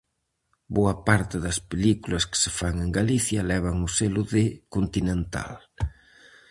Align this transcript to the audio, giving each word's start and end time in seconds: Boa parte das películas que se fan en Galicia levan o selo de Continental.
Boa 0.75 0.95
parte 1.07 1.35
das 1.45 1.57
películas 1.71 2.23
que 2.29 2.37
se 2.43 2.51
fan 2.59 2.75
en 2.85 2.89
Galicia 2.99 3.47
levan 3.51 3.77
o 3.87 3.89
selo 3.97 4.21
de 4.33 4.43
Continental. 4.75 5.51